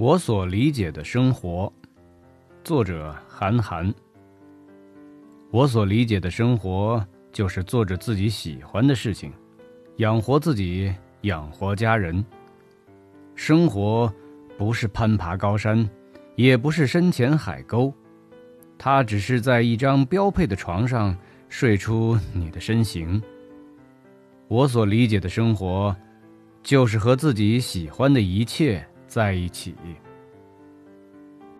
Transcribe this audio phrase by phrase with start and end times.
[0.00, 1.70] 我所理解的生活，
[2.64, 3.92] 作者韩寒。
[5.50, 9.30] 我所理解的生活，就是做着自己喜欢的事情，
[9.96, 10.90] 养活自己，
[11.20, 12.24] 养活家人。
[13.34, 14.10] 生活
[14.56, 15.86] 不是攀爬高山，
[16.34, 17.92] 也不是深潜海沟，
[18.78, 21.14] 它只是在一张标配的床上
[21.50, 23.22] 睡出你的身形。
[24.48, 25.94] 我所理解的生活，
[26.62, 28.82] 就是和自己喜欢的一切。
[29.10, 29.74] 在一起。